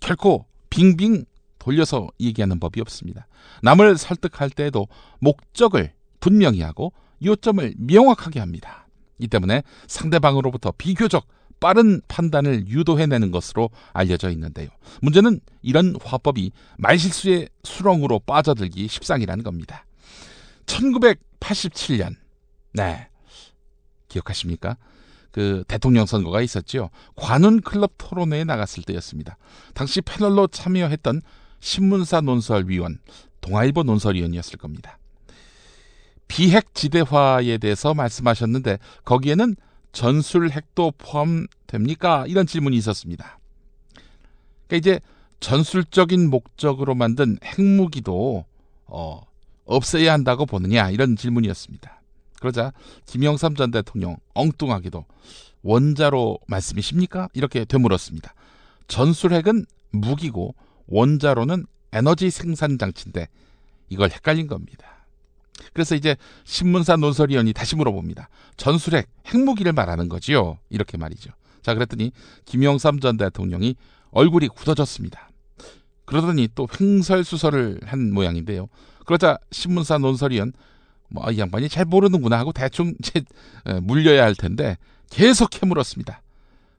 [0.00, 1.24] 결코 빙빙
[1.58, 3.26] 돌려서 얘기하는 법이 없습니다.
[3.62, 4.88] 남을 설득할 때에도
[5.18, 8.86] 목적을 분명히 하고 요점을 명확하게 합니다.
[9.18, 11.26] 이 때문에 상대방으로부터 비교적
[11.60, 14.68] 빠른 판단을 유도해내는 것으로 알려져 있는데요.
[15.02, 19.84] 문제는 이런 화법이 말실수의 수렁으로 빠져들기 십상이라는 겁니다.
[20.66, 22.16] 1987년,
[22.72, 23.08] 네.
[24.08, 24.76] 기억하십니까?
[25.30, 26.90] 그 대통령 선거가 있었죠.
[27.14, 29.36] 관훈 클럽 토론회에 나갔을 때였습니다.
[29.74, 31.22] 당시 패널로 참여했던
[31.60, 32.98] 신문사 논설위원,
[33.40, 34.98] 동아일보 논설위원이었을 겁니다.
[36.26, 39.56] 비핵 지대화에 대해서 말씀하셨는데 거기에는
[39.92, 42.26] 전술 핵도 포함됩니까?
[42.26, 43.38] 이런 질문이 있었습니다.
[44.66, 45.00] 그러니까 이제
[45.40, 48.44] 전술적인 목적으로 만든 핵무기도
[48.86, 49.20] 어,
[49.64, 52.00] 없애야 한다고 보느냐 이런 질문이었습니다.
[52.40, 52.72] 그러자
[53.06, 55.04] 김영삼 전 대통령 엉뚱하게도
[55.62, 57.28] 원자로 말씀이십니까?
[57.34, 58.34] 이렇게 되물었습니다.
[58.88, 60.54] 전술핵은 무기고
[60.86, 63.28] 원자로는 에너지 생산 장치인데
[63.88, 64.99] 이걸 헷갈린 겁니다.
[65.72, 68.28] 그래서 이제 신문사 논설위원이 다시 물어봅니다.
[68.56, 70.58] 전술핵, 핵무기를 말하는 거지요?
[70.68, 71.30] 이렇게 말이죠.
[71.62, 72.12] 자, 그랬더니
[72.44, 73.76] 김영삼 전 대통령이
[74.10, 75.30] 얼굴이 굳어졌습니다.
[76.04, 78.68] 그러더니 또 횡설수설을 한 모양인데요.
[79.06, 80.52] 그러자 신문사 논설위원
[81.10, 83.22] 뭐 이 양반이 잘 모르는구나 하고 대충 이제
[83.82, 84.76] 물려야 할 텐데
[85.10, 86.22] 계속 캐물었습니다.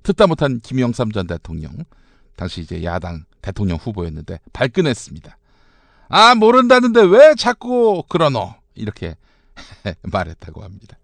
[0.04, 1.74] 듣다 못한 김영삼 전 대통령
[2.36, 5.38] 당시 이제 야당 대통령 후보였는데 발끈했습니다.
[6.10, 8.56] 아 모른다는데 왜 자꾸 그러노?
[8.76, 9.16] 이렇게
[10.04, 10.98] 말했다고 합니다.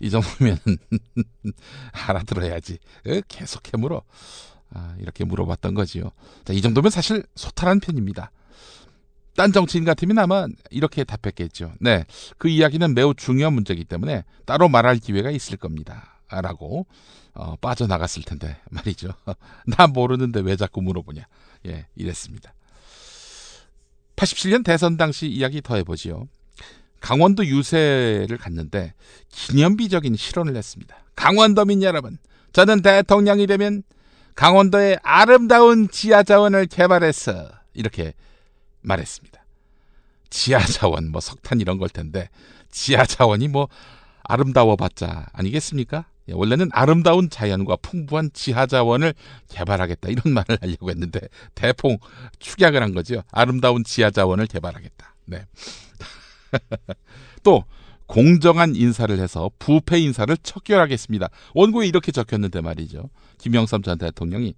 [0.00, 0.58] 이 정도면
[2.08, 2.78] 알아들어야지.
[3.28, 4.02] 계속 해물어.
[4.74, 6.10] 아, 이렇게 물어봤던 거지요.
[6.44, 8.30] 자, 이 정도면 사실 소탈한 편입니다.
[9.36, 11.74] 딴 정치인 같으면 아마 이렇게 답했겠죠.
[11.80, 12.04] 네,
[12.36, 16.20] 그 이야기는 매우 중요한 문제이기 때문에 따로 말할 기회가 있을 겁니다.
[16.28, 16.86] 라고
[17.34, 19.12] 어, 빠져나갔을 텐데 말이죠.
[19.66, 21.26] 나 모르는데 왜 자꾸 물어보냐.
[21.66, 22.54] 예, 이랬습니다.
[24.16, 26.28] 87년 대선 당시 이야기 더 해보지요.
[27.02, 28.94] 강원도 유세를 갔는데
[29.28, 30.96] 기념비적인 실언을 했습니다.
[31.16, 32.16] 강원도민 여러분,
[32.52, 33.82] 저는 대통령이 되면
[34.36, 38.14] 강원도의 아름다운 지하 자원을 개발해서 이렇게
[38.82, 39.44] 말했습니다.
[40.30, 42.30] 지하 자원, 뭐 석탄 이런 걸 텐데
[42.70, 43.68] 지하 자원이 뭐
[44.22, 46.06] 아름다워봤자 아니겠습니까?
[46.28, 49.12] 예, 원래는 아름다운 자연과 풍부한 지하 자원을
[49.48, 51.20] 개발하겠다 이런 말을 하려고 했는데
[51.56, 52.00] 대폭
[52.38, 53.24] 축약을 한 거죠.
[53.32, 55.14] 아름다운 지하 자원을 개발하겠다.
[55.26, 55.46] 네.
[57.42, 57.64] 또
[58.06, 61.30] 공정한 인사를 해서 부패 인사를 척결하겠습니다.
[61.54, 63.08] 원고에 이렇게 적혔는데 말이죠.
[63.38, 64.54] 김영삼 전 대통령이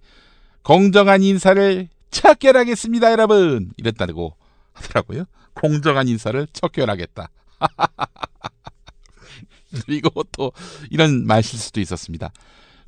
[0.63, 3.71] 공정한 인사를 척결하겠습니다, 여러분.
[3.77, 4.35] 이랬다고
[4.73, 5.25] 하더라고요.
[5.53, 7.29] 공정한 인사를 척결하겠다.
[9.85, 10.51] 그리고 또
[10.89, 12.31] 이런 말실수도 있었습니다.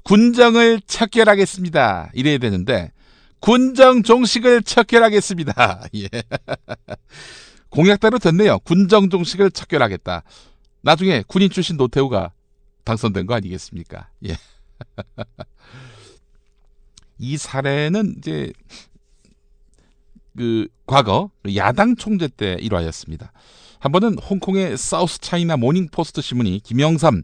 [0.03, 2.11] 군정을 척결하겠습니다.
[2.13, 2.91] 이래야 되는데
[3.39, 5.87] 군정 종식을 척결하겠습니다.
[5.95, 6.09] 예.
[7.69, 8.59] 공약대로 됐네요.
[8.59, 10.23] 군정 종식을 척결하겠다.
[10.81, 12.31] 나중에 군인 출신 노태우가
[12.83, 14.09] 당선된 거 아니겠습니까?
[14.27, 14.37] 예.
[17.19, 18.53] 이 사례는 이제
[20.37, 23.31] 그 과거 야당 총재 때 일화였습니다.
[23.79, 27.23] 한 번은 홍콩의 South China Morning Post 신문이 김영삼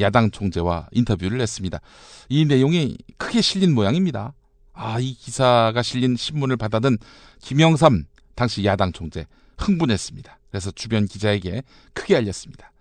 [0.00, 1.80] 야당 총재와 인터뷰를 했습니다.
[2.28, 4.32] 이 내용이 크게 실린 모양입니다.
[4.72, 6.98] 아, 이 기사가 실린 신문을 받아든
[7.40, 9.26] 김영삼 당시 야당 총재
[9.58, 10.38] 흥분했습니다.
[10.50, 11.62] 그래서 주변 기자에게
[11.92, 12.72] 크게 알렸습니다.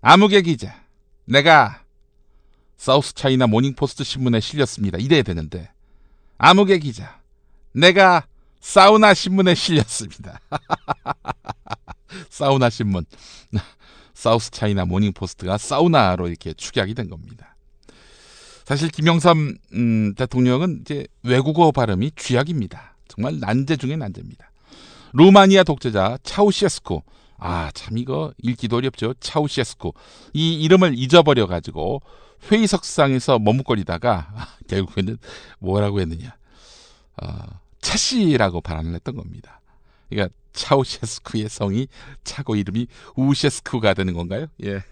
[0.00, 0.74] 아무개 기자,
[1.24, 1.82] 내가
[2.76, 4.98] South China Morning Post 신문에 실렸습니다.
[4.98, 5.70] 이래야 되는데
[6.36, 7.20] 아무개 기자,
[7.72, 8.26] 내가
[8.60, 10.40] 사우나 신문에 실렸습니다.
[12.30, 13.04] 사우나 신문.
[14.14, 17.56] South China Morning Post가 사우나로 이렇게 축약이 된 겁니다.
[18.64, 22.96] 사실 김영삼 음, 대통령은 이제 외국어 발음이 쥐약입니다.
[23.08, 24.50] 정말 난제 중의 난제입니다.
[25.14, 27.02] 루마니아 독재자 차우시에스쿠.
[27.38, 29.14] 아, 참 이거 읽기도 어렵죠.
[29.20, 29.92] 차우시에스쿠.
[30.32, 32.02] 이 이름을 잊어버려 가지고
[32.50, 35.16] 회의석상에서 머뭇거리다가 결국에는
[35.60, 36.36] 뭐라고 했느냐.
[37.22, 37.28] 어,
[37.80, 39.60] 차씨라고 발언을 했던 겁니다.
[40.10, 41.86] 그러니까 차우셰스쿠의 성이
[42.24, 44.46] 차고 이름이 우셰스쿠가 되는 건가요?
[44.64, 44.82] 예.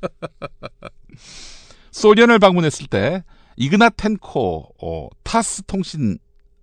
[1.90, 3.24] 소련을 방문했을 때
[3.56, 6.18] 이그나텐코 어, 타스 통신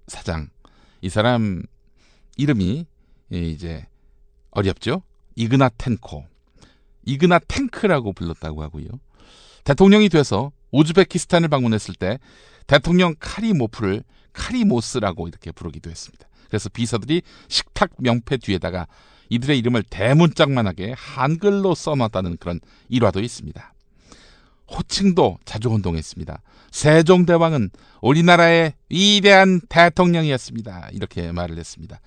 [0.08, 0.49] 사장
[1.01, 1.63] 이 사람
[2.38, 2.86] 이름이 예,
[3.30, 3.86] 이제
[4.52, 5.04] 어렵죠.
[5.36, 6.26] 이그나 텐코
[7.06, 8.88] 이그나 탱크라고 불렀다고 하고요.
[9.64, 12.20] 대통령이 돼서 우즈베키스탄을 방문했을 때
[12.68, 16.28] 대통령 카리모프를 카리모스라고 이렇게 부르기도 했습니다.
[16.48, 18.88] 그래서 비서들이 식탁 명패 뒤에다가
[19.30, 22.60] 이들의 이름을 대문짝만하게 한글로 써놨다는 그런
[22.90, 23.74] 일화도 있습니다.
[24.71, 26.41] 호칭도 자주 혼동했습니다.
[26.71, 27.69] 세종대왕은
[28.01, 30.89] 우리나라의 위대한 대통령이었습니다.
[30.91, 31.99] 이렇게 말을 했습니다.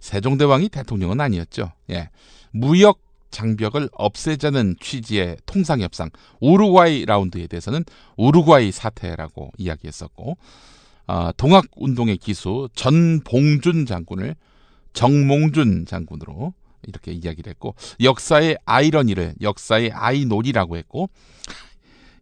[0.00, 1.72] 세종대왕이 대통령은 아니었죠.
[1.90, 2.10] 예.
[2.52, 7.84] 무역 장벽을 없애자는 취지의 통상협상 우루과이 라운드에 대해서는
[8.16, 10.38] 우루과이 사태라고 이야기했었고
[11.08, 14.34] 어, 동학운동의 기수 전봉준 장군을
[14.92, 16.54] 정몽준 장군으로
[16.86, 21.10] 이렇게 이야기를 했고 역사의 아이러니를 역사의 아이놀이라고 했고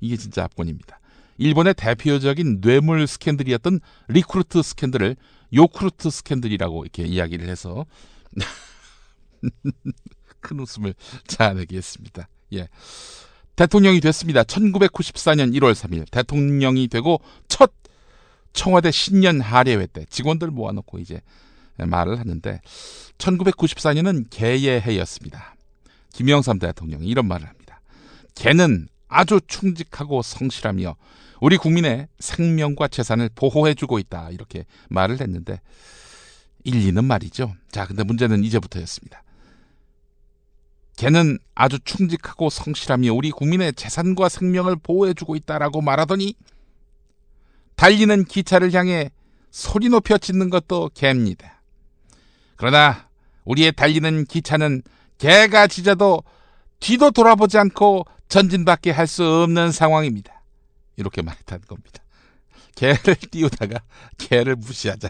[0.01, 1.01] 이게 진짜 압권입니다.
[1.39, 5.17] 일본의 대표적인 뇌물 스캔들이었던 리크루트 스캔들을
[5.53, 7.87] 요구르트 스캔들이라고 이렇게 이야기를 해서
[10.41, 10.95] 큰 웃음을
[11.27, 12.29] 자아내게 했습니다.
[12.53, 12.69] 예.
[13.57, 14.43] 대통령이 됐습니다.
[14.43, 17.73] 1994년 1월 3일 대통령이 되고 첫
[18.53, 21.21] 청와대 신년 하례회 때 직원들 모아놓고 이제
[21.77, 22.61] 말을 하는데
[23.19, 25.55] 1994년은 개의 해였습니다.
[26.13, 27.81] 김영삼 대통령이 이런 말을 합니다.
[28.35, 30.97] 개는 아주 충직하고 성실하며
[31.41, 34.31] 우리 국민의 생명과 재산을 보호해주고 있다.
[34.31, 35.61] 이렇게 말을 했는데
[36.65, 37.55] 일리는 말이죠.
[37.71, 39.23] 자, 근데 문제는 이제부터였습니다.
[40.97, 46.35] 개는 아주 충직하고 성실하며 우리 국민의 재산과 생명을 보호해주고 있다라고 말하더니
[47.77, 49.11] 달리는 기차를 향해
[49.51, 51.63] 소리 높여 짖는 것도 개입니다.
[52.57, 53.09] 그러나
[53.45, 54.83] 우리의 달리는 기차는
[55.19, 56.25] 개가 짖어도
[56.81, 60.43] 뒤도 돌아보지 않고 전진밖에 할 수 없는 상황입니다.
[60.97, 62.03] 이렇게 말했다는 겁니다.
[62.75, 63.81] 개를 띄우다가
[64.19, 65.09] 개를 무시하자.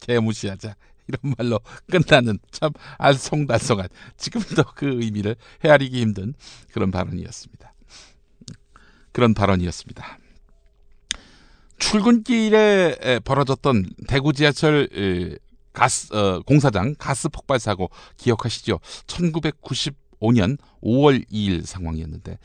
[0.00, 0.74] 개 무시하자.
[1.08, 1.60] 이런 말로
[1.90, 6.34] 끝나는 참 알쏭달쏭한 지금도 그 의미를 헤아리기 힘든
[6.72, 7.72] 그런 발언이었습니다.
[9.12, 10.18] 그런 발언이었습니다.
[11.78, 14.88] 출근길에 벌어졌던 대구 지하철
[15.72, 18.78] 가스 어, 공사장 가스 폭발 사고 기억하시죠?
[20.20, 22.38] 1995년 5월 2일 상황이었는데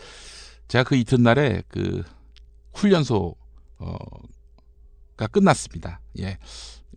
[0.67, 2.03] 제가 그 이튿날에 그
[2.73, 3.35] 훈련소
[3.77, 5.99] 어가 끝났습니다.
[6.19, 6.37] 예.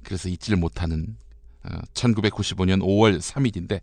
[0.03, 1.17] 그래서 잊지를 못하는
[1.65, 3.81] 어, 1995년 5월 3일인데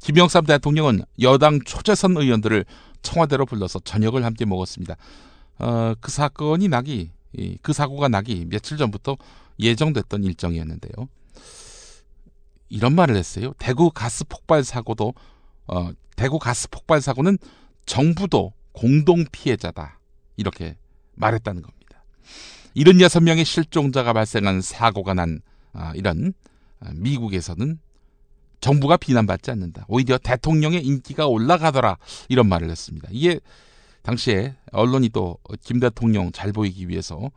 [0.00, 2.64] 김영삼 대통령은 여당 초재선 의원들을
[3.02, 4.96] 청와대로 불러서 저녁을 함께 먹었습니다.
[5.58, 7.10] 어, 그 사건이 나기
[7.62, 9.16] 그 사고가 나기 며칠 전부터
[9.60, 11.08] 예정됐던 일정이었는데요.
[12.68, 13.52] 이런 말을 했어요.
[13.58, 15.14] 대구 가스 폭발 사고도
[15.66, 17.38] 어, 대구 가스 폭발 사고는
[17.86, 19.98] 정부도 공동 피해자다.
[20.36, 20.76] 이렇게
[21.14, 22.04] 말했다는 겁니다.
[22.76, 25.40] 76명의 실종자가 발생한 사고가 난
[25.72, 26.32] 아, 이런
[26.80, 27.78] 아, 미국에서는
[28.60, 29.86] 정부가 비난받지 않는다.
[29.88, 31.96] 오히려 대통령의 인기가 올라가더라.
[32.28, 33.08] 이런 말을 했습니다.
[33.10, 33.40] 이게
[34.02, 37.30] 당시에 언론이 또 김 대통령 잘 보이기 위해서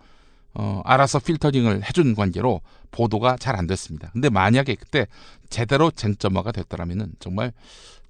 [0.53, 2.61] 어, 알아서 필터링을 해준 관계로
[2.91, 4.09] 보도가 잘 안 됐습니다.
[4.11, 5.07] 근데 만약에 그때
[5.49, 7.51] 제대로 쟁점화가 됐더라면 정말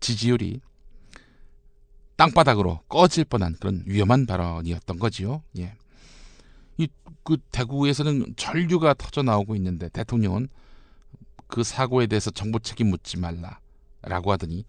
[0.04, 0.60] 지지율이
[2.18, 5.42] 땅바닥으로 꺼질 뻔한 그런 위험한 발언이었던 거지요.
[5.58, 5.76] 예.
[6.78, 6.88] 이,
[7.24, 10.50] 그 대구에서는 전류가 터져 나오고 있는데 대통령은
[11.48, 14.66] 그 사고에 대해서 정부 책임 묻지 말라라고 하더니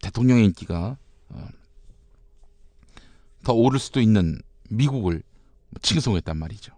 [0.00, 0.96] 대통령의 인기가
[1.30, 1.48] 어,
[3.42, 4.40] 더 오를 수도 있는
[4.70, 5.22] 미국을
[5.82, 6.72] 칭송했단 말이죠.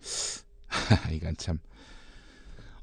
[1.12, 1.60] 이건 참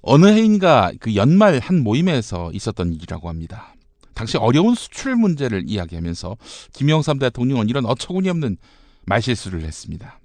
[0.02, 3.76] 어느 해인가 그 연말 한 모임에서 있었던 일이라고 합니다.
[4.20, 6.36] 당시 어려운 수출 문제를 이야기하면서
[6.74, 8.57] 김영삼 대통령은 이런 어처구니 없는
[9.05, 10.20] 말실수를 했습니다.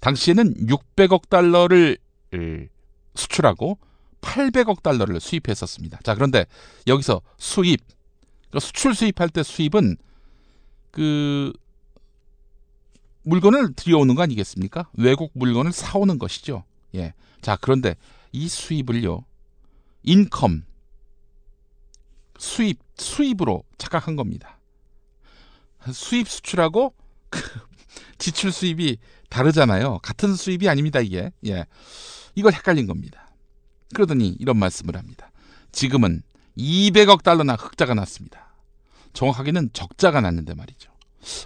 [0.00, 1.96] 당시에는 600억 달러를
[3.14, 3.78] 수출하고
[4.20, 6.00] 800억 달러를 수입했었습니다.
[6.02, 6.44] 자, 그런데
[6.88, 7.80] 여기서 수입,
[8.48, 9.96] 그러니까 수출 수입할 때 수입은
[10.90, 11.52] 그
[13.22, 14.90] 물건을 들여오는 거 아니겠습니까?
[14.94, 16.64] 외국 물건을 사오는 것이죠.
[16.96, 17.14] 예.
[17.42, 17.94] 자, 그런데
[18.32, 19.24] 이 수입을요,
[20.02, 20.64] 인컴,
[22.36, 24.58] 수입, 수입으로 착각한 겁니다.
[25.92, 26.94] 수입 수출하고
[27.30, 27.40] 그
[28.18, 28.98] 지출 수입이
[29.30, 29.98] 다르잖아요.
[30.02, 31.30] 같은 수입이 아닙니다, 이게.
[31.46, 31.64] 예.
[32.34, 33.28] 이걸 헷갈린 겁니다.
[33.94, 35.30] 그러더니 이런 말씀을 합니다.
[35.72, 36.22] 지금은
[36.58, 38.54] 200억 달러나 흑자가 났습니다.
[39.12, 40.92] 정확하게는 적자가 났는데 말이죠.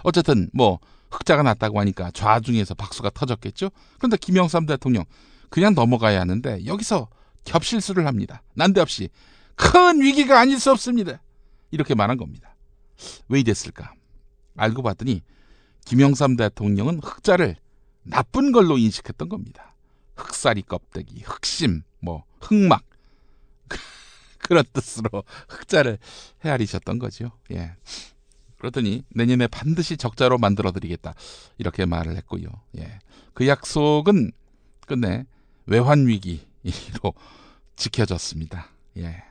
[0.03, 0.79] 어쨌든 뭐
[1.11, 3.69] 흑자가 났다고 하니까 좌중에서 박수가 터졌겠죠.
[3.97, 5.05] 그런데 김영삼 대통령
[5.49, 7.07] 그냥 넘어가야 하는데 여기서
[7.45, 8.41] 겹실수를 합니다.
[8.55, 9.09] 난데없이
[9.55, 11.21] 큰 위기가 아닐 수 없습니다.
[11.71, 12.55] 이렇게 말한 겁니다.
[13.27, 13.93] 왜 이랬을까?
[14.55, 15.21] 알고 봤더니
[15.85, 17.55] 김영삼 대통령은 흑자를
[18.03, 19.75] 나쁜 걸로 인식했던 겁니다.
[20.15, 22.83] 흑사리 껍데기, 흑심, 뭐 흑막
[24.39, 25.97] 그런 뜻으로 흑자를
[26.43, 27.31] 헤아리셨던 거죠.
[27.51, 27.75] 예.
[28.57, 31.13] 그러더니 내년에 반드시 적자로 만들어 드리겠다.
[31.57, 32.47] 이렇게 말을 했고요.
[32.77, 32.99] 예.
[33.33, 34.31] 그 약속은
[34.87, 35.25] 끝내
[35.65, 37.13] 외환 위기로
[37.75, 38.69] 지켜졌습니다.
[38.97, 39.23] 예.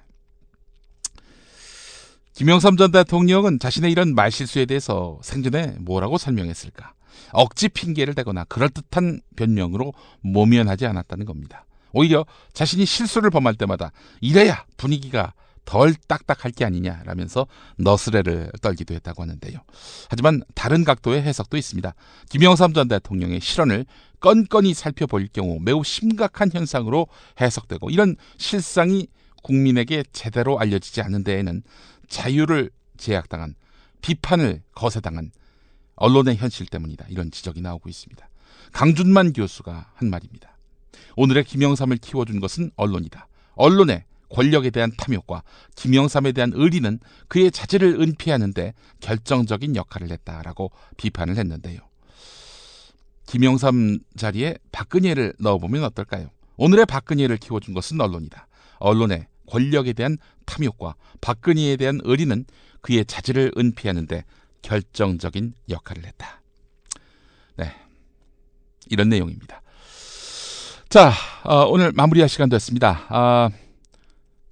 [2.34, 6.92] 김영삼 전 대통령은 자신의 이런 말실수에 대해서 생전에 뭐라고 설명했을까?
[7.32, 11.64] 억지 핑계를 대거나 그럴듯한 변명으로 모면하지 않았다는 겁니다.
[11.92, 15.32] 오히려 자신이 실수를 범할 때마다 이래야 분위기가
[15.64, 17.46] 덜 딱딱할 게 아니냐라면서
[17.78, 19.60] 너스레를 떨기도 했다고 하는데요.
[20.10, 21.94] 하지만 다른 각도의 해석도 있습니다.
[22.30, 23.86] 김영삼 전 대통령의 실언을
[24.18, 27.06] 건건히 살펴볼 경우 매우 심각한 현상으로
[27.40, 29.06] 해석되고 이런 실상이
[29.44, 31.62] 국민에게 제대로 알려지지 않는 데에는
[32.08, 33.54] 자유를 제약당한
[34.00, 35.30] 비판을 거세당한
[35.96, 37.06] 언론의 현실 때문이다.
[37.08, 38.28] 이런 지적이 나오고 있습니다.
[38.72, 40.56] 강준만 교수가 한 말입니다.
[41.16, 43.28] 오늘의 김영삼을 키워준 것은 언론이다.
[43.54, 45.42] 언론의 권력에 대한 탐욕과
[45.76, 46.98] 김영삼에 대한 의리는
[47.28, 51.80] 그의 자질을 은폐하는데 결정적인 역할을 했다라고 비판을 했는데요.
[53.26, 56.30] 김영삼 자리에 박근혜를 넣어보면 어떨까요?
[56.56, 58.48] 오늘의 박근혜를 키워준 것은 언론이다.
[58.78, 60.16] 언론의 권력에 대한
[60.46, 62.44] 탐욕과 박근혜에 대한 의리는
[62.80, 64.24] 그의 자질을 은폐하는데
[64.62, 66.40] 결정적인 역할을 했다.
[67.56, 67.72] 네.
[68.90, 69.62] 이런 내용입니다.
[70.88, 73.04] 자, 어, 오늘 마무리할 시간 됐습니다.
[73.08, 73.50] 아,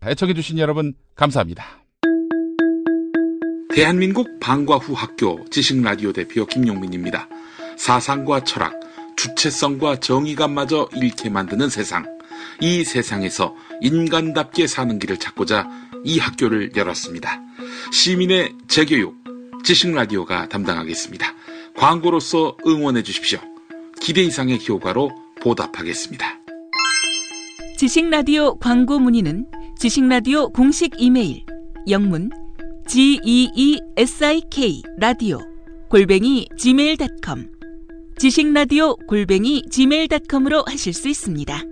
[0.04, 1.64] 애청해주신 여러분, 감사합니다.
[3.74, 7.28] 대한민국 방과 후 학교 지식라디오 대표 김용민입니다.
[7.78, 8.74] 사상과 철학,
[9.16, 12.04] 주체성과 정의감마저 잃게 만드는 세상.
[12.60, 15.68] 이 세상에서 인간답게 사는 길을 찾고자
[16.04, 17.40] 이 학교를 열었습니다.
[17.92, 19.16] 시민의 재교육,
[19.64, 21.34] 지식라디오가 담당하겠습니다.
[21.76, 23.38] 광고로서 응원해 주십시오.
[24.00, 26.40] 기대 이상의 효과로 보답하겠습니다.
[27.78, 29.46] 지식라디오 광고 문의는
[29.78, 31.44] 지식라디오 공식 이메일
[31.88, 32.30] 영문
[32.88, 35.40] geesik 라디오
[35.88, 37.50] 골뱅이 gmail.com
[38.18, 41.62] 지식라디오 골뱅이 gmail.com으로 하실 수 있습니다.